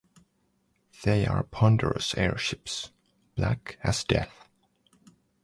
[1.03, 2.89] They are ponderous airships,
[3.35, 4.49] black as death.